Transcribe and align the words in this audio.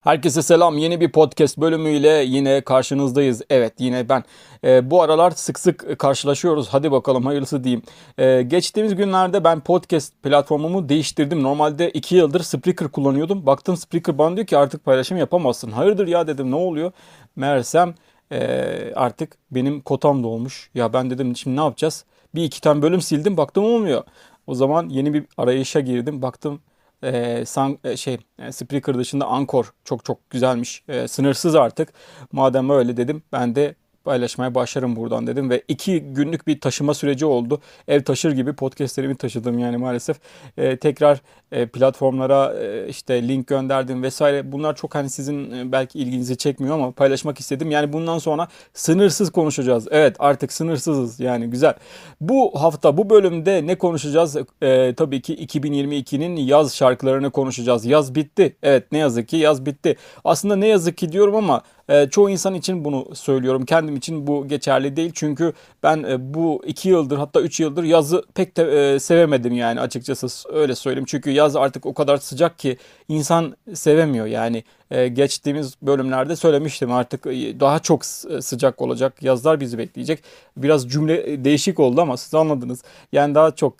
Herkese 0.00 0.42
selam. 0.42 0.78
Yeni 0.78 1.00
bir 1.00 1.12
podcast 1.12 1.58
bölümüyle 1.58 2.08
yine 2.08 2.60
karşınızdayız. 2.60 3.42
Evet 3.50 3.74
yine 3.78 4.08
ben. 4.08 4.24
E, 4.64 4.90
bu 4.90 5.02
aralar 5.02 5.30
sık 5.30 5.58
sık 5.58 5.98
karşılaşıyoruz. 5.98 6.68
Hadi 6.68 6.92
bakalım 6.92 7.26
hayırlısı 7.26 7.64
diyeyim. 7.64 7.82
E, 8.18 8.42
geçtiğimiz 8.42 8.94
günlerde 8.96 9.44
ben 9.44 9.60
podcast 9.60 10.22
platformumu 10.22 10.88
değiştirdim. 10.88 11.42
Normalde 11.42 11.90
2 11.90 12.16
yıldır 12.16 12.40
Spreaker 12.40 12.88
kullanıyordum. 12.88 13.46
Baktım 13.46 13.76
Spreaker 13.76 14.18
bana 14.18 14.36
diyor 14.36 14.46
ki 14.46 14.58
artık 14.58 14.84
paylaşım 14.84 15.18
yapamazsın. 15.18 15.70
Hayırdır 15.70 16.06
ya 16.06 16.26
dedim 16.26 16.50
ne 16.50 16.56
oluyor? 16.56 16.92
Meğersem 17.36 17.94
e, 18.32 18.92
artık 18.94 19.36
benim 19.50 19.80
kotam 19.80 20.22
dolmuş. 20.22 20.70
Ya 20.74 20.92
ben 20.92 21.10
dedim 21.10 21.36
şimdi 21.36 21.56
ne 21.56 21.60
yapacağız? 21.60 22.04
Bir 22.34 22.44
iki 22.44 22.60
tane 22.60 22.82
bölüm 22.82 23.00
sildim 23.00 23.36
baktım 23.36 23.64
olmuyor. 23.64 24.02
O 24.46 24.54
zaman 24.54 24.88
yeni 24.88 25.14
bir 25.14 25.24
arayışa 25.36 25.80
girdim. 25.80 26.22
Baktım 26.22 26.60
e, 27.02 27.44
san, 27.44 27.78
e, 27.84 27.96
şey 27.96 28.18
e, 28.38 28.52
Spreaker 28.52 28.98
dışında 28.98 29.26
Anchor 29.26 29.72
çok 29.84 30.04
çok 30.04 30.30
güzelmiş. 30.30 30.82
E, 30.88 31.08
sınırsız 31.08 31.54
artık. 31.54 31.92
Madem 32.32 32.70
öyle 32.70 32.96
dedim 32.96 33.22
ben 33.32 33.54
de 33.54 33.74
paylaşmaya 34.08 34.54
başlarım 34.54 34.96
buradan 34.96 35.26
dedim 35.26 35.50
ve 35.50 35.62
iki 35.68 36.00
günlük 36.00 36.46
bir 36.46 36.60
taşıma 36.60 36.94
süreci 36.94 37.26
oldu. 37.26 37.60
Ev 37.88 38.02
taşır 38.02 38.32
gibi 38.32 38.52
podcastlerimi 38.52 39.16
taşıdım 39.16 39.58
yani 39.58 39.76
maalesef. 39.76 40.16
E, 40.56 40.76
tekrar 40.76 41.20
e, 41.52 41.66
platformlara 41.66 42.54
e, 42.54 42.88
işte 42.88 43.28
link 43.28 43.46
gönderdim 43.46 44.02
vesaire. 44.02 44.52
Bunlar 44.52 44.76
çok 44.76 44.94
hani 44.94 45.10
sizin 45.10 45.52
e, 45.52 45.72
belki 45.72 45.98
ilginizi 45.98 46.36
çekmiyor 46.36 46.74
ama 46.74 46.90
paylaşmak 46.90 47.40
istedim. 47.40 47.70
Yani 47.70 47.92
bundan 47.92 48.18
sonra 48.18 48.48
sınırsız 48.74 49.30
konuşacağız. 49.30 49.88
Evet 49.90 50.16
artık 50.18 50.52
sınırsızız 50.52 51.20
yani 51.20 51.46
güzel. 51.50 51.74
Bu 52.20 52.62
hafta 52.62 52.96
bu 52.96 53.10
bölümde 53.10 53.66
ne 53.66 53.78
konuşacağız? 53.78 54.36
E, 54.62 54.94
tabii 54.94 55.22
ki 55.22 55.46
2022'nin 55.46 56.36
yaz 56.36 56.76
şarkılarını 56.76 57.30
konuşacağız. 57.30 57.84
Yaz 57.84 58.14
bitti. 58.14 58.56
Evet 58.62 58.92
ne 58.92 58.98
yazık 58.98 59.28
ki 59.28 59.36
yaz 59.36 59.66
bitti. 59.66 59.96
Aslında 60.24 60.56
ne 60.56 60.66
yazık 60.66 60.96
ki 60.96 61.12
diyorum 61.12 61.34
ama 61.34 61.62
e, 61.88 62.08
çoğu 62.10 62.30
insan 62.30 62.54
için 62.54 62.84
bunu 62.84 63.14
söylüyorum. 63.14 63.64
Kendim 63.64 63.96
için 63.96 64.26
bu 64.26 64.48
geçerli 64.48 64.96
değil. 64.96 65.10
Çünkü 65.14 65.52
ben 65.82 66.02
e, 66.02 66.34
bu 66.34 66.62
iki 66.66 66.88
yıldır 66.88 67.18
hatta 67.18 67.40
üç 67.40 67.60
yıldır 67.60 67.84
yazı 67.84 68.22
pek 68.34 68.56
de 68.56 68.94
e, 68.94 68.98
sevemedim 68.98 69.52
yani 69.52 69.80
açıkçası 69.80 70.48
öyle 70.52 70.74
söyleyeyim. 70.74 71.06
Çünkü 71.08 71.30
yaz 71.30 71.56
artık 71.56 71.86
o 71.86 71.94
kadar 71.94 72.16
sıcak 72.16 72.58
ki 72.58 72.76
insan 73.08 73.56
sevemiyor 73.74 74.26
yani. 74.26 74.64
E, 74.90 75.08
geçtiğimiz 75.08 75.74
bölümlerde 75.82 76.36
söylemiştim 76.36 76.92
artık 76.92 77.24
daha 77.60 77.78
çok 77.78 78.04
sıcak 78.04 78.82
olacak 78.82 79.22
yazlar 79.22 79.60
bizi 79.60 79.78
bekleyecek. 79.78 80.22
Biraz 80.56 80.88
cümle 80.88 81.44
değişik 81.44 81.80
oldu 81.80 82.00
ama 82.00 82.16
siz 82.16 82.34
anladınız. 82.34 82.82
Yani 83.12 83.34
daha 83.34 83.50
çok 83.50 83.74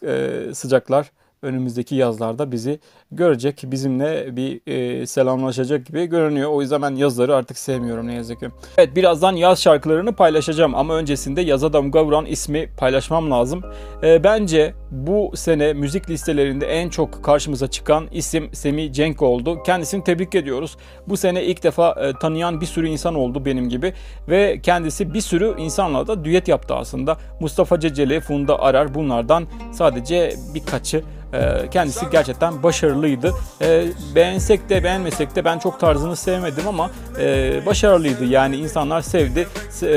sıcaklar 0.53 1.11
önümüzdeki 1.43 1.95
yazlarda 1.95 2.53
bizi 2.53 2.81
görecek, 3.13 3.63
bizimle 3.67 4.37
bir 4.37 4.61
e, 4.67 5.07
selamlaşacak 5.07 5.87
gibi 5.87 6.07
görünüyor. 6.07 6.51
O 6.51 6.63
yüzden 6.63 6.83
ben 6.83 6.95
yazları 6.95 7.37
artık 7.37 7.59
sevmiyorum 7.59 8.07
ne 8.07 8.15
yazık 8.15 8.41
ki. 8.41 8.49
Evet 8.79 8.97
birazdan 8.97 9.33
yaz 9.33 9.63
şarkılarını 9.63 10.13
paylaşacağım 10.13 10.75
ama 10.75 10.95
öncesinde 10.95 11.41
yaza 11.41 11.73
damga 11.73 12.05
vuran 12.05 12.27
ismi 12.27 12.69
paylaşmam 12.79 13.31
lazım. 13.31 13.63
E, 14.03 14.25
bence 14.25 14.75
bu 14.91 15.33
sene 15.35 15.73
müzik 15.73 16.11
listelerinde 16.11 16.67
en 16.67 16.89
çok 16.89 17.25
karşımıza 17.25 17.67
çıkan 17.67 18.09
isim 18.13 18.51
Semi 18.53 18.93
Cenk 18.93 19.23
oldu. 19.23 19.63
Kendisini 19.63 20.05
tebrik 20.05 20.35
ediyoruz. 20.35 20.77
Bu 21.07 21.17
sene 21.17 21.45
ilk 21.45 21.63
defa 21.63 21.91
e, 21.91 22.13
tanıyan 22.19 22.61
bir 22.61 22.67
sürü 22.67 22.89
insan 22.89 23.15
oldu 23.15 23.45
benim 23.45 23.69
gibi 23.69 23.95
ve 24.29 24.61
kendisi 24.63 25.15
bir 25.15 25.21
sürü 25.21 25.55
insanla 25.59 26.07
da 26.07 26.25
düet 26.25 26.49
yaptı 26.49 26.75
aslında. 26.75 27.17
Mustafa 27.41 27.81
Ceceli, 27.81 28.21
Funda 28.21 28.61
Arar 28.61 28.95
bunlardan 28.95 29.47
sadece 29.73 30.35
birkaçı 30.55 31.03
ee, 31.35 31.71
kendisi 31.71 32.07
gerçekten 32.13 32.63
başarılıydı. 32.63 33.33
Ee, 33.63 33.85
beğensek 34.15 34.69
de 34.69 34.85
beğenmesek 34.85 35.37
de 35.37 35.45
ben 35.45 35.59
çok 35.59 35.81
tarzını 35.81 36.17
sevmedim 36.17 36.69
ama 36.69 36.91
e, 37.21 37.61
başarılıydı. 37.67 38.25
Yani 38.25 38.57
insanlar 38.57 39.01
sevdi, 39.01 39.49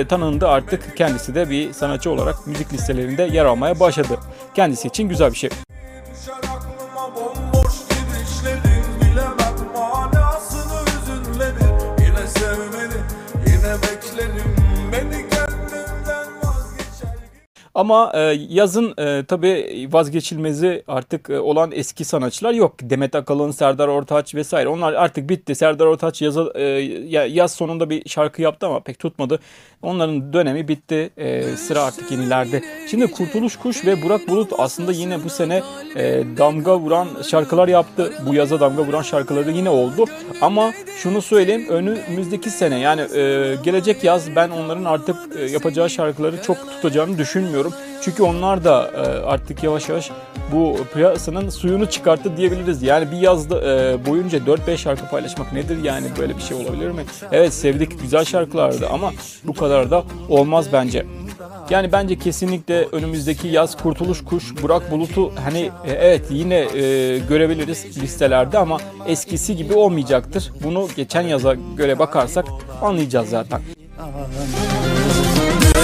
tanındı 0.09 0.47
artık 0.47 0.97
kendisi 0.97 1.35
de 1.35 1.49
bir 1.49 1.73
sanatçı 1.73 2.11
olarak 2.11 2.47
müzik 2.47 2.73
listelerinde 2.73 3.23
yer 3.23 3.45
almaya 3.45 3.79
başladı. 3.79 4.19
Kendisi 4.55 4.87
için 4.87 5.09
güzel 5.09 5.31
bir 5.31 5.37
şey. 5.37 5.49
Ama 17.75 18.11
e, 18.15 18.19
yazın 18.49 18.93
e, 18.97 19.25
tabii 19.25 19.87
vazgeçilmezi 19.91 20.83
artık 20.87 21.29
e, 21.29 21.39
olan 21.39 21.71
eski 21.73 22.05
sanatçılar 22.05 22.53
yok. 22.53 22.75
Demet 22.81 23.15
Akalın, 23.15 23.51
Serdar 23.51 23.87
Ortaç 23.87 24.35
vesaire. 24.35 24.69
Onlar 24.69 24.93
artık 24.93 25.29
bitti. 25.29 25.55
Serdar 25.55 25.85
Ortaç 25.85 26.21
yaza, 26.21 26.51
e, 26.55 26.63
yaz 27.27 27.51
sonunda 27.51 27.89
bir 27.89 28.09
şarkı 28.09 28.41
yaptı 28.41 28.67
ama 28.67 28.79
pek 28.79 28.99
tutmadı. 28.99 29.39
Onların 29.81 30.33
dönemi 30.33 30.67
bitti. 30.67 31.09
Sıra 31.57 31.83
artık 31.83 32.11
yenilerde. 32.11 32.63
Şimdi 32.87 33.11
Kurtuluş 33.11 33.55
Kuş 33.55 33.85
ve 33.85 34.01
Burak 34.01 34.27
Bulut 34.27 34.51
aslında 34.57 34.91
yine 34.91 35.23
bu 35.23 35.29
sene 35.29 35.63
damga 36.37 36.79
vuran 36.79 37.07
şarkılar 37.29 37.67
yaptı. 37.67 38.13
Bu 38.27 38.33
yaza 38.33 38.59
damga 38.59 38.83
vuran 38.83 39.01
şarkıları 39.01 39.51
yine 39.51 39.69
oldu. 39.69 40.05
Ama 40.41 40.71
şunu 40.97 41.21
söyleyeyim 41.21 41.65
önümüzdeki 41.69 42.49
sene 42.49 42.79
yani 42.79 43.01
gelecek 43.63 44.03
yaz 44.03 44.35
ben 44.35 44.49
onların 44.49 44.85
artık 44.85 45.15
yapacağı 45.51 45.89
şarkıları 45.89 46.41
çok 46.41 46.57
tutacağını 46.71 47.17
düşünmüyorum. 47.17 47.60
Çünkü 48.01 48.23
onlar 48.23 48.63
da 48.63 48.91
e, 48.95 48.99
artık 49.25 49.63
yavaş 49.63 49.89
yavaş 49.89 50.11
bu 50.51 50.77
piyasanın 50.93 51.49
suyunu 51.49 51.85
çıkarttı 51.85 52.37
diyebiliriz. 52.37 52.83
Yani 52.83 53.11
bir 53.11 53.17
yazda 53.17 53.61
e, 53.61 54.05
boyunca 54.05 54.39
4-5 54.39 54.77
şarkı 54.77 55.09
paylaşmak 55.09 55.53
nedir 55.53 55.83
yani 55.83 56.05
böyle 56.19 56.37
bir 56.37 56.41
şey 56.41 56.57
olabilir 56.57 56.91
mi? 56.91 57.05
Evet 57.31 57.53
sevdik 57.53 58.01
güzel 58.01 58.25
şarkılardı 58.25 58.87
ama 58.87 59.11
bu 59.43 59.53
kadar 59.53 59.91
da 59.91 60.03
olmaz 60.29 60.65
bence. 60.73 61.05
Yani 61.69 61.91
bence 61.91 62.17
kesinlikle 62.17 62.87
önümüzdeki 62.91 63.47
yaz 63.47 63.77
Kurtuluş 63.77 64.23
Kuş, 64.23 64.63
Burak 64.63 64.91
Bulut'u 64.91 65.31
hani 65.43 65.71
e, 65.85 65.91
evet 65.91 66.21
yine 66.29 66.55
e, 66.55 67.19
görebiliriz 67.19 67.97
listelerde 68.01 68.57
ama 68.57 68.77
eskisi 69.07 69.55
gibi 69.55 69.73
olmayacaktır. 69.73 70.51
Bunu 70.63 70.87
geçen 70.95 71.21
yaza 71.21 71.55
göre 71.77 71.99
bakarsak 71.99 72.45
anlayacağız 72.81 73.29
zaten. 73.29 73.61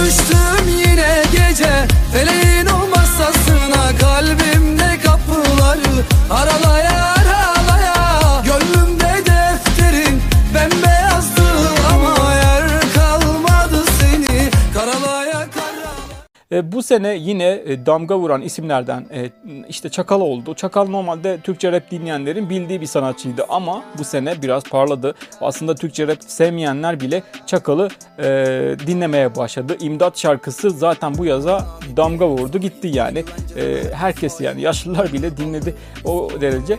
Düştüm 0.08 0.68
yine 0.68 1.22
gece. 1.32 1.86
Feleğin 2.12 2.66
o 2.66 2.88
masasına 2.96 3.98
Kalbimde 4.00 4.98
kapıları 5.04 6.04
Aralaya 6.30 7.17
bu 16.72 16.82
sene 16.82 17.16
yine 17.16 17.62
e, 17.66 17.86
damga 17.86 18.18
vuran 18.18 18.42
isimlerden 18.42 19.06
e, 19.12 19.30
işte 19.68 19.88
Çakal 19.88 20.20
oldu. 20.20 20.54
Çakal 20.54 20.88
normalde 20.88 21.40
Türkçe 21.40 21.72
rap 21.72 21.90
dinleyenlerin 21.90 22.50
bildiği 22.50 22.80
bir 22.80 22.86
sanatçıydı 22.86 23.44
ama 23.48 23.84
bu 23.98 24.04
sene 24.04 24.42
biraz 24.42 24.64
parladı. 24.64 25.14
Aslında 25.40 25.74
Türkçe 25.74 26.08
rap 26.08 26.18
sevmeyenler 26.26 27.00
bile 27.00 27.22
Çakal'ı 27.46 27.88
e, 28.18 28.24
dinlemeye 28.86 29.36
başladı. 29.36 29.76
İmdat 29.80 30.18
şarkısı 30.18 30.70
zaten 30.70 31.18
bu 31.18 31.24
yaza 31.24 31.66
damga 31.96 32.28
vurdu 32.28 32.58
gitti 32.58 32.88
yani. 32.88 33.24
E, 33.56 33.82
herkes 33.94 34.40
yani 34.40 34.60
yaşlılar 34.60 35.12
bile 35.12 35.36
dinledi 35.36 35.74
o 36.04 36.30
derece. 36.40 36.78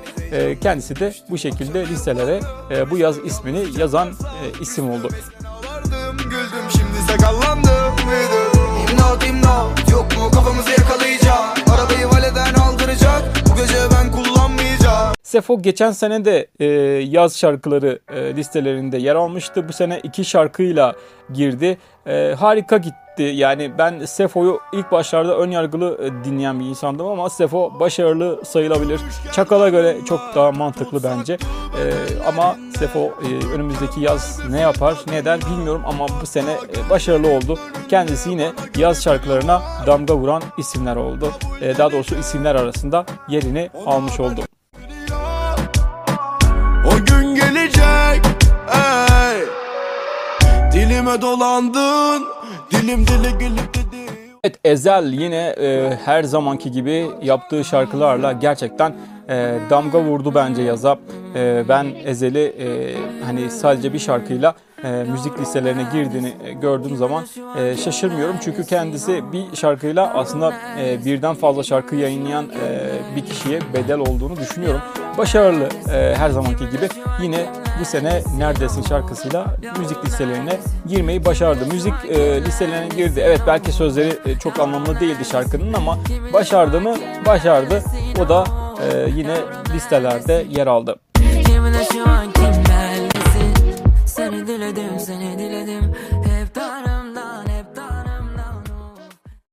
Kendisi 0.62 1.00
de 1.00 1.14
bu 1.30 1.38
şekilde 1.38 1.88
listelere 1.88 2.40
e, 2.72 2.92
bu 2.92 2.98
yaz 2.98 3.18
ismini 3.18 3.80
yazan 3.80 4.10
isim 4.62 4.90
oldu. 4.90 5.10
Güldüm 6.24 6.70
şimdi 6.72 7.12
sakallandım 7.12 7.96
İmdat 9.10 9.92
yok 9.92 10.18
mu? 10.18 10.32
Kafamızı 10.32 10.70
yakalayacak. 10.72 11.58
Arabayı 11.74 12.08
valeden 12.10 12.54
aldıracak. 12.54 13.24
Bu 13.50 13.56
gece 13.56 13.78
ben 13.92 14.12
kullanmayacağım 14.12 14.39
Sefo 15.30 15.62
geçen 15.62 15.92
sene 15.92 16.26
de 16.26 16.48
e, 16.60 16.66
yaz 17.04 17.38
şarkıları 17.38 18.00
e, 18.14 18.36
listelerinde 18.36 18.98
yer 18.98 19.16
almıştı. 19.16 19.70
Bu 19.70 19.74
sene 19.74 20.00
iki 20.04 20.26
şarkıyla 20.26 20.96
girdi. 21.34 21.78
E, 22.08 22.36
harika 22.40 22.78
gitti. 22.78 23.24
Yani 23.24 23.72
ben 23.78 24.06
Sefo'yu 24.06 24.60
ilk 24.74 24.92
başlarda 24.92 25.38
ön 25.38 25.52
yargılı 25.52 25.98
e, 26.04 26.24
dinleyen 26.26 26.60
bir 26.60 26.66
insandım 26.66 27.08
ama 27.08 27.30
Sefo 27.30 27.80
başarılı 27.80 28.46
sayılabilir. 28.46 29.02
Çakal'a 29.34 29.70
göre 29.70 29.98
çok 30.08 30.20
daha 30.36 30.52
mantıklı 30.52 31.04
bence. 31.04 31.34
Ee, 31.34 31.94
ama 32.28 32.56
Sefo 32.78 33.00
e, 33.00 33.54
önümüzdeki 33.54 34.02
yaz 34.02 34.40
ne 34.50 34.60
yapar 34.60 34.96
ne 35.10 35.18
eder 35.18 35.40
bilmiyorum 35.42 35.82
ama 35.86 36.08
bu 36.22 36.26
sene 36.26 36.52
e, 36.52 36.90
başarılı 36.90 37.28
oldu. 37.28 37.60
Kendisi 37.90 38.30
yine 38.30 38.52
yaz 38.78 39.04
şarkılarına 39.04 39.62
damga 39.88 40.16
vuran 40.16 40.42
isimler 40.58 40.96
oldu. 40.96 41.32
Ee, 41.62 41.78
daha 41.78 41.92
doğrusu 41.92 42.16
isimler 42.16 42.56
arasında 42.56 43.06
yerini 43.30 43.70
almış 43.86 44.20
oldu. 44.20 44.42
Dilime 51.00 51.22
dolandın 51.22 52.28
Dilim 52.72 53.08
dile 53.08 53.32
gelip 53.40 53.74
dedi 53.74 54.12
Evet 54.44 54.60
Ezel 54.64 55.14
yine 55.14 55.56
e, 55.60 55.98
her 56.06 56.24
zamanki 56.24 56.72
gibi 56.72 57.08
yaptığı 57.24 57.64
şarkılarla 57.66 58.32
gerçekten 58.32 58.94
e, 59.30 59.56
damga 59.70 60.02
vurdu 60.02 60.32
bence 60.36 60.62
yaza. 60.62 61.00
E, 61.36 61.64
ben 61.70 61.88
Ezel'i 62.06 62.40
e, 62.40 62.96
hani 63.26 63.52
sadece 63.52 63.94
bir 63.94 64.00
şarkıyla 64.00 64.56
e, 64.84 65.06
müzik 65.12 65.40
listelerine 65.40 65.86
girdiğini 65.94 66.34
e, 66.46 66.54
gördüğüm 66.54 66.96
zaman 66.98 67.26
e, 67.58 67.78
şaşırmıyorum. 67.78 68.36
Çünkü 68.44 68.66
kendisi 68.66 69.24
bir 69.32 69.56
şarkıyla 69.56 70.14
aslında 70.14 70.54
e, 70.80 71.06
birden 71.06 71.36
fazla 71.36 71.64
şarkı 71.64 71.96
yayınlayan 71.96 72.46
e, 72.46 72.90
bir 73.16 73.26
kişiye 73.26 73.60
bedel 73.74 74.00
olduğunu 74.00 74.36
düşünüyorum. 74.38 74.82
Başarılı 75.20 75.70
e, 75.94 76.16
her 76.16 76.30
zamanki 76.30 76.70
gibi 76.70 76.88
yine 77.22 77.46
bu 77.82 77.86
sene 77.86 78.24
Neredesin 78.38 78.82
şarkısıyla 78.82 79.56
müzik 79.80 80.06
listelerine 80.06 80.60
girmeyi 80.88 81.26
başardı. 81.26 81.66
Müzik 81.66 81.94
e, 82.10 82.42
listelerine 82.46 82.88
girdi. 82.96 83.20
Evet 83.26 83.42
belki 83.48 83.72
sözleri 83.72 84.20
e, 84.26 84.40
çok 84.40 84.60
anlamlı 84.60 85.00
değildi 85.00 85.26
şarkının 85.32 85.74
ama 85.74 85.98
başardı 86.34 86.82
mı? 86.82 86.96
Başardı. 87.26 87.84
O 88.20 88.30
da 88.30 88.44
e, 88.92 89.10
yine 89.16 89.36
listelerde 89.74 90.46
yer 90.50 90.68
aldı. 90.68 90.96
Kimine 91.46 91.84
şu 91.94 92.10
an 92.10 92.32
kim 92.32 92.64
Seni 94.06 94.48
diledim 94.48 95.00
seni 95.00 95.40
diledim 95.40 95.96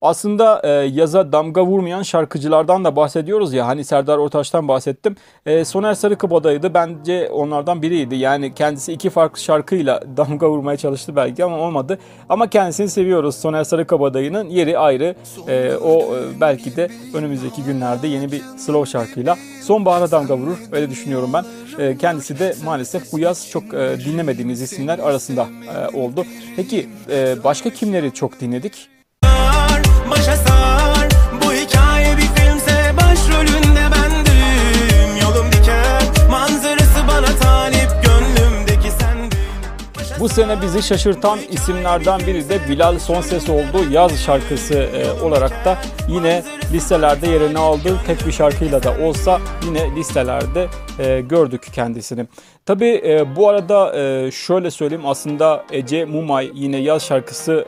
aslında 0.01 0.61
e, 0.65 0.69
yaza 0.69 1.33
damga 1.33 1.67
vurmayan 1.67 2.03
şarkıcılardan 2.03 2.85
da 2.85 2.97
bahsediyoruz 2.97 3.53
ya 3.53 3.67
hani 3.67 3.85
Serdar 3.85 4.19
Ortaç'tan 4.19 4.69
bahsettim. 4.69 5.17
E, 5.47 5.65
Soner 5.65 5.95
Sarıkabadayı'dı 5.95 6.75
bence 6.75 7.31
onlardan 7.31 7.83
biriydi. 7.83 8.17
Yani 8.17 8.55
kendisi 8.55 8.93
iki 8.93 9.11
farklı 9.11 9.41
şarkıyla 9.41 10.03
damga 10.17 10.51
vurmaya 10.51 10.77
çalıştı 10.77 11.17
belki 11.17 11.45
ama 11.45 11.59
olmadı. 11.59 11.99
Ama 12.29 12.51
kendisini 12.51 12.89
seviyoruz. 12.89 13.35
Soner 13.35 13.65
Sarıkabadayı'nın 13.65 14.49
yeri 14.49 14.79
ayrı. 14.79 15.15
E, 15.49 15.75
o 15.75 16.17
e, 16.17 16.41
belki 16.41 16.77
de 16.77 16.89
önümüzdeki 17.15 17.63
günlerde 17.63 18.07
yeni 18.09 18.33
bir 18.33 18.43
slow 18.59 18.91
şarkıyla 18.91 19.37
sonbahara 19.63 20.11
damga 20.11 20.37
vurur. 20.37 20.59
Öyle 20.73 20.91
düşünüyorum 20.91 21.31
ben. 21.33 21.45
E, 21.79 21.97
kendisi 21.99 22.39
de 22.39 22.55
maalesef 22.65 23.13
bu 23.13 23.19
yaz 23.19 23.51
çok 23.51 23.75
e, 23.75 23.97
dinlemediğimiz 24.05 24.63
isimler 24.63 24.99
arasında 24.99 25.47
e, 25.75 25.97
oldu. 25.97 26.25
Peki 26.57 26.89
e, 27.11 27.37
başka 27.45 27.71
kimleri 27.71 28.15
çok 28.15 28.41
dinledik? 28.41 28.96
Başa 30.19 30.37
sar. 30.37 31.09
Bu 31.43 31.53
hikaye 31.53 32.17
bir 32.17 32.43
filmse 32.43 32.95
başrolünde 32.97 33.81
bendim 33.81 33.96
Bu 40.27 40.31
sene 40.31 40.63
bizi 40.63 40.83
şaşırtan 40.83 41.39
isimlerden 41.51 42.21
biri 42.21 42.49
de 42.49 42.59
Bilal 42.69 42.99
Son 42.99 43.21
Ses 43.21 43.49
oldu. 43.51 43.91
Yaz 43.91 44.21
şarkısı 44.21 44.75
e, 44.75 45.21
olarak 45.23 45.65
da 45.65 45.79
yine 46.09 46.43
listelerde 46.73 47.27
yerini 47.27 47.59
aldı. 47.59 47.97
Tek 48.07 48.27
bir 48.27 48.33
şarkıyla 48.33 48.83
da 48.83 48.95
olsa 49.03 49.41
yine 49.67 49.97
listelerde 49.97 50.67
e, 50.99 51.21
gördük 51.21 51.67
kendisini. 51.73 52.27
Tabi 52.65 52.87
e, 52.87 53.37
bu 53.37 53.49
arada 53.49 53.93
şöyle 54.31 54.71
söyleyeyim 54.71 55.07
aslında 55.07 55.65
Ece 55.73 56.05
Mumay 56.05 56.51
yine 56.55 56.77
yaz 56.77 57.03
şarkısı 57.07 57.67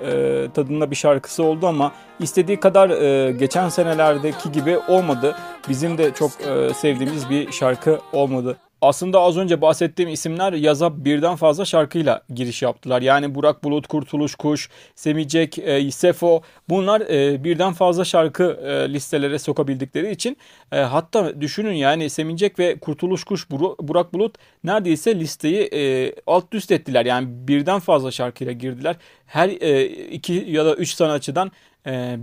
tadında 0.55 0.91
bir 0.91 0.97
şarkısı 0.97 1.45
oldu 1.45 1.67
ama 1.67 1.93
istediği 2.21 2.61
kadar 2.61 2.89
geçen 3.31 3.69
senelerdeki 3.69 4.53
gibi 4.53 4.79
olmadı. 4.79 5.37
Bizim 5.69 5.99
de 5.99 6.11
çok 6.15 6.31
sevdiğimiz 6.77 7.31
bir 7.31 7.53
şarkı 7.53 7.99
olmadı. 8.13 8.57
Aslında 8.83 9.21
az 9.21 9.37
önce 9.37 9.61
bahsettiğim 9.61 10.11
isimler 10.11 10.53
yaza 10.53 11.05
birden 11.05 11.37
fazla 11.37 11.65
şarkıyla 11.65 12.23
giriş 12.35 12.63
yaptılar. 12.63 13.03
Yani 13.03 13.35
Burak 13.35 13.65
Bulut, 13.65 13.87
Kurtuluş 13.87 14.35
Kuş, 14.35 14.69
Semicek, 14.95 15.59
e, 15.59 15.91
Sefo 15.91 16.43
bunlar 16.69 17.01
e, 17.01 17.45
birden 17.45 17.73
fazla 17.73 18.05
şarkı 18.05 18.45
e, 18.45 18.93
listelere 18.93 19.39
sokabildikleri 19.39 20.11
için 20.11 20.37
e, 20.73 20.77
hatta 20.77 21.41
düşünün 21.41 21.73
yani 21.73 22.11
Semicek 22.11 22.59
ve 22.59 22.79
Kurtuluş 22.79 23.25
Kuş, 23.25 23.51
Burak 23.81 24.15
Bulut 24.15 24.35
neredeyse 24.65 25.21
listeyi 25.21 25.63
e, 25.63 26.13
alt 26.27 26.55
üst 26.55 26.71
ettiler. 26.71 27.07
Yani 27.07 27.29
birden 27.31 27.81
fazla 27.81 28.11
şarkıyla 28.11 28.53
girdiler. 28.53 28.97
Her 29.27 29.49
e, 29.49 29.87
iki 29.87 30.45
ya 30.49 30.65
da 30.67 30.75
üç 30.75 30.95
sanatçıdan 30.95 31.53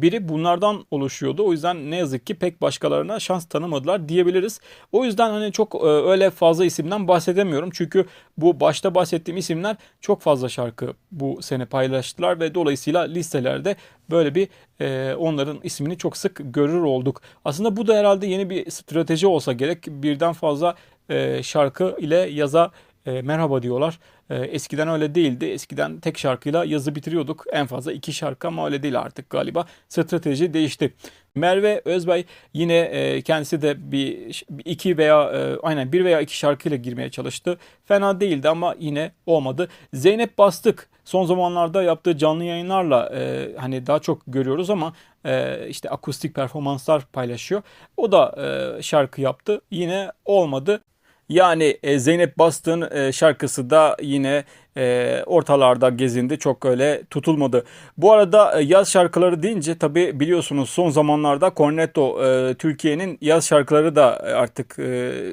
biri 0.02 0.30
bunlardan 0.30 0.86
oluşuyordu. 0.92 1.46
O 1.48 1.52
yüzden 1.52 1.92
ne 1.92 1.96
yazık 1.96 2.26
ki 2.26 2.36
pek 2.36 2.62
başkalarına 2.62 3.20
şans 3.20 3.46
tanımadılar 3.46 4.10
diyebiliriz. 4.10 4.60
O 4.92 5.06
yüzden 5.06 5.30
hani 5.30 5.52
çok 5.52 5.76
e, 5.76 5.88
öyle 5.88 6.30
fazla 6.30 6.66
isimden 6.66 7.08
bahsedemiyorum. 7.08 7.70
Çünkü 7.74 8.06
bu 8.38 8.60
başta 8.60 8.96
bahsettiğim 8.96 9.38
isimler 9.38 9.76
çok 10.02 10.22
fazla 10.22 10.50
şarkı 10.50 10.94
bu 11.12 11.42
sene 11.42 11.66
paylaştılar 11.66 12.40
ve 12.40 12.56
dolayısıyla 12.56 13.02
listelerde 13.02 13.76
böyle 14.10 14.36
bir 14.36 14.48
e, 14.82 15.16
onların 15.16 15.60
ismini 15.64 15.98
çok 15.98 16.18
sık 16.18 16.42
görür 16.44 16.82
olduk. 16.82 17.22
Aslında 17.46 17.78
bu 17.78 17.88
da 17.88 17.98
herhalde 17.98 18.28
yeni 18.28 18.50
bir 18.50 18.72
strateji 18.72 19.28
olsa 19.28 19.54
gerek. 19.54 19.88
Birden 19.88 20.34
fazla 20.34 20.76
e, 21.10 21.44
şarkı 21.44 21.96
ile 22.00 22.16
yaza 22.16 22.72
e, 23.06 23.22
merhaba 23.22 23.62
diyorlar. 23.62 24.00
E, 24.30 24.36
eskiden 24.36 24.88
öyle 24.88 25.16
değildi. 25.16 25.46
Eskiden 25.46 26.00
tek 26.00 26.18
şarkıyla 26.18 26.66
yazı 26.66 26.96
bitiriyorduk. 26.96 27.46
En 27.52 27.68
fazla 27.68 27.92
iki 27.94 28.14
şarkı 28.14 28.48
ama 28.48 28.66
öyle 28.66 28.84
değil 28.84 29.00
artık 29.00 29.30
galiba. 29.30 29.66
Strateji 29.90 30.54
değişti. 30.54 30.94
Merve 31.36 31.82
Özbay 31.86 32.26
yine 32.54 32.78
e, 32.78 33.22
kendisi 33.22 33.62
de 33.62 33.92
bir 33.92 34.44
iki 34.66 34.98
veya 34.98 35.24
e, 35.24 35.58
aynen 35.64 35.92
bir 35.92 36.06
veya 36.06 36.22
iki 36.22 36.38
şarkıyla 36.38 36.78
girmeye 36.78 37.10
çalıştı. 37.10 37.58
Fena 37.86 38.20
değildi 38.20 38.50
ama 38.50 38.76
yine 38.80 39.12
olmadı. 39.26 39.70
Zeynep 39.94 40.38
Bastık 40.38 40.90
son 41.06 41.26
zamanlarda 41.26 41.84
yaptığı 41.84 42.18
canlı 42.18 42.44
yayınlarla 42.44 43.12
e, 43.16 43.50
hani 43.58 43.88
daha 43.88 44.00
çok 44.00 44.22
görüyoruz 44.28 44.70
ama 44.70 44.94
e, 45.26 45.66
işte 45.70 45.90
akustik 45.90 46.36
performanslar 46.36 47.06
paylaşıyor. 47.06 47.62
O 47.98 48.12
da 48.12 48.36
e, 48.38 48.82
şarkı 48.82 49.22
yaptı. 49.22 49.62
Yine 49.72 50.12
olmadı. 50.26 50.82
Yani 51.30 51.78
e, 51.84 52.00
Zeynep 52.00 52.38
Bastık'ın 52.38 52.98
e, 52.98 53.12
şarkısı 53.12 53.70
da 53.70 53.98
yine 54.02 54.44
e, 54.78 55.24
ortalarda 55.26 55.90
gezindi. 55.90 56.40
Çok 56.40 56.66
öyle 56.66 57.04
tutulmadı. 57.10 57.66
Bu 57.98 58.14
arada 58.14 58.62
yaz 58.62 58.92
şarkıları 58.92 59.44
deyince 59.44 59.78
tabi 59.78 60.20
biliyorsunuz 60.20 60.70
son 60.70 60.90
zamanlarda 60.90 61.52
Cornetto 61.58 62.20
Türkiye'nin 62.54 63.18
yaz 63.22 63.48
şarkıları 63.48 63.96
da 63.96 64.20
artık 64.20 64.78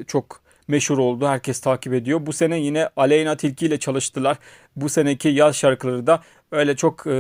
çok 0.09 0.43
meşhur 0.69 0.99
oldu. 0.99 1.27
Herkes 1.27 1.61
takip 1.61 1.95
ediyor. 1.95 2.27
Bu 2.27 2.33
sene 2.33 2.59
yine 2.61 2.89
Aleyna 2.97 3.37
Tilki 3.37 3.67
ile 3.67 3.79
çalıştılar. 3.79 4.37
Bu 4.77 4.89
seneki 4.89 5.29
yaz 5.29 5.57
şarkıları 5.57 6.07
da 6.07 6.23
öyle 6.53 6.77
çok 6.77 7.07
e, 7.07 7.11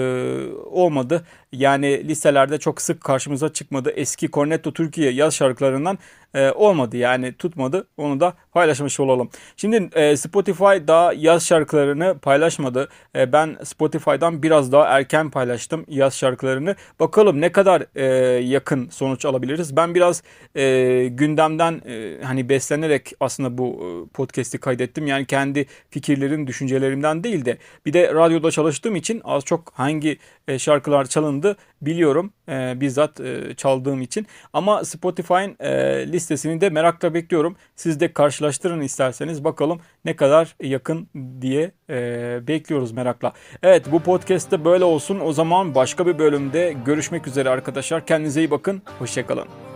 olmadı. 0.64 1.24
Yani 1.52 2.08
listelerde 2.08 2.58
çok 2.58 2.80
sık 2.80 3.00
karşımıza 3.00 3.52
çıkmadı. 3.52 3.90
Eski 3.90 4.30
Cornetto 4.30 4.72
Türkiye 4.72 5.12
yaz 5.12 5.34
şarkılarından 5.34 5.98
e, 6.34 6.50
olmadı 6.50 6.96
yani 6.96 7.32
tutmadı. 7.32 7.86
Onu 7.96 8.20
da 8.20 8.34
paylaşmış 8.52 9.00
olalım. 9.00 9.30
Şimdi 9.56 9.88
e, 9.94 10.16
Spotify 10.16 10.64
daha 10.64 11.12
yaz 11.12 11.46
şarkılarını 11.46 12.18
paylaşmadı. 12.18 12.88
E, 13.16 13.32
ben 13.32 13.56
Spotify'dan 13.64 14.42
biraz 14.42 14.72
daha 14.72 14.84
erken 14.84 15.30
paylaştım 15.30 15.84
yaz 15.88 16.14
şarkılarını. 16.16 16.76
Bakalım 17.00 17.40
ne 17.40 17.52
kadar 17.52 17.82
e, 17.94 18.04
yakın 18.44 18.88
sonuç 18.88 19.24
alabiliriz. 19.24 19.76
Ben 19.76 19.94
biraz 19.94 20.22
e, 20.54 21.08
gündemden 21.10 21.82
e, 21.86 22.24
hani 22.24 22.48
beslenerek 22.48 23.12
aslında 23.20 23.58
bu 23.58 23.66
e, 23.66 24.12
podcast'i 24.12 24.58
kaydettim. 24.58 25.06
Yani 25.06 25.26
kendi 25.26 25.66
fikirlerim, 25.90 26.46
düşüncelerimden 26.46 27.24
değil 27.24 27.41
de 27.44 27.58
bir 27.86 27.92
de 27.92 28.14
radyoda 28.14 28.50
çalıştığım 28.50 28.96
için 28.96 29.20
az 29.24 29.44
çok 29.44 29.72
hangi 29.74 30.18
e, 30.48 30.58
şarkılar 30.58 31.04
çalındı 31.04 31.56
biliyorum 31.82 32.32
e, 32.48 32.80
bizzat 32.80 33.20
e, 33.20 33.54
çaldığım 33.56 34.02
için. 34.02 34.26
Ama 34.52 34.84
Spotify'ın 34.84 35.56
e, 35.60 35.72
listesini 36.12 36.60
de 36.60 36.70
merakla 36.70 37.14
bekliyorum. 37.14 37.56
Siz 37.76 38.00
de 38.00 38.12
karşılaştırın 38.12 38.80
isterseniz 38.80 39.44
bakalım 39.44 39.80
ne 40.04 40.16
kadar 40.16 40.56
yakın 40.62 41.08
diye 41.40 41.72
e, 41.90 42.40
bekliyoruz 42.46 42.92
merakla. 42.92 43.32
Evet 43.62 43.92
bu 43.92 44.00
podcast'te 44.00 44.64
böyle 44.64 44.84
olsun. 44.84 45.20
O 45.20 45.32
zaman 45.32 45.74
başka 45.74 46.06
bir 46.06 46.18
bölümde 46.18 46.76
görüşmek 46.86 47.26
üzere 47.26 47.50
arkadaşlar. 47.50 48.06
Kendinize 48.06 48.40
iyi 48.40 48.50
bakın. 48.50 48.82
Hoşçakalın. 48.98 49.71